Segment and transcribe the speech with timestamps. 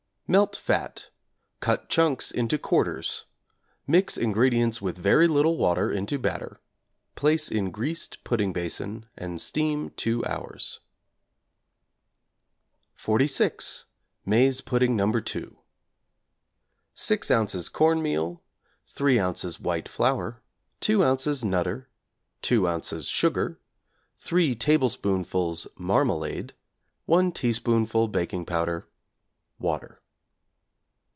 [0.31, 1.09] Melt fat,
[1.59, 3.25] cut chunks into quarters;
[3.85, 6.61] mix ingredients with very little water into batter;
[7.15, 10.79] place in greased pudding basin and steam 2 hours.
[12.97, 13.83] =46.
[14.25, 15.07] Maize Pudding No.
[15.07, 15.57] 2=
[16.95, 17.69] 6 ozs.
[17.69, 18.41] corn meal,
[18.85, 19.59] 3 ozs.
[19.59, 20.41] white flour,
[20.79, 21.43] 2 ozs.
[21.43, 21.89] 'Nutter,'
[22.41, 23.05] 2 ozs.
[23.11, 23.59] sugar,
[24.15, 26.53] 3 tablespoonfuls marmalade,
[27.05, 28.87] 1 teaspoonful baking powder,
[29.59, 29.97] water.